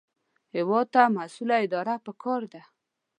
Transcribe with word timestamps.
هېواد 0.55 0.87
ته 0.93 1.01
مسؤله 1.17 1.55
اداره 1.65 1.95
پکار 2.05 2.41
ده 2.53 2.61